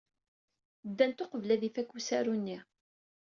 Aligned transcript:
Ddant 0.89 1.21
uqbel 1.23 1.49
ad 1.55 1.61
ifak 1.67 1.89
usaru-nni. 1.97 2.59